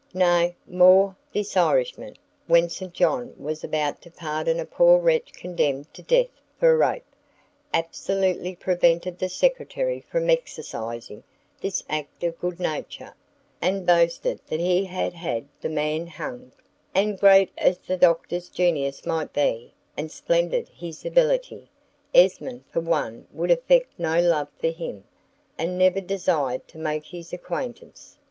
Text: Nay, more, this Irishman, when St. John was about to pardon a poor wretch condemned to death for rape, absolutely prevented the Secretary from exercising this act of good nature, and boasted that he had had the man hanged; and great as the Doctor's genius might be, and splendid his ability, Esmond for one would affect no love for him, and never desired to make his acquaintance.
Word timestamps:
Nay, 0.15 0.55
more, 0.67 1.15
this 1.31 1.55
Irishman, 1.55 2.17
when 2.47 2.69
St. 2.69 2.91
John 2.91 3.35
was 3.37 3.63
about 3.63 4.01
to 4.01 4.09
pardon 4.09 4.59
a 4.59 4.65
poor 4.65 4.97
wretch 4.99 5.31
condemned 5.33 5.93
to 5.93 6.01
death 6.01 6.41
for 6.59 6.75
rape, 6.75 7.05
absolutely 7.71 8.55
prevented 8.55 9.19
the 9.19 9.29
Secretary 9.29 9.99
from 9.99 10.27
exercising 10.27 11.21
this 11.59 11.83
act 11.87 12.23
of 12.23 12.39
good 12.39 12.59
nature, 12.59 13.13
and 13.61 13.85
boasted 13.85 14.39
that 14.47 14.59
he 14.59 14.85
had 14.85 15.13
had 15.13 15.45
the 15.61 15.69
man 15.69 16.07
hanged; 16.07 16.53
and 16.95 17.19
great 17.19 17.51
as 17.55 17.77
the 17.77 17.95
Doctor's 17.95 18.49
genius 18.49 19.05
might 19.05 19.31
be, 19.31 19.71
and 19.95 20.09
splendid 20.09 20.67
his 20.69 21.05
ability, 21.05 21.69
Esmond 22.15 22.63
for 22.73 22.79
one 22.79 23.27
would 23.31 23.51
affect 23.51 23.99
no 23.99 24.19
love 24.19 24.47
for 24.59 24.71
him, 24.71 25.03
and 25.59 25.77
never 25.77 26.01
desired 26.01 26.67
to 26.67 26.79
make 26.79 27.05
his 27.05 27.31
acquaintance. 27.31 28.17